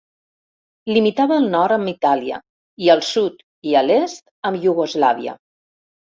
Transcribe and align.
Limitava 0.95 1.35
al 1.41 1.45
nord 1.55 1.75
amb 1.75 1.91
Itàlia 1.91 2.39
i 2.87 2.91
al 2.95 3.05
sud 3.11 3.45
i 3.71 3.77
a 3.83 3.85
l'est 3.91 4.27
amb 4.51 4.69
Iugoslàvia. 4.71 5.39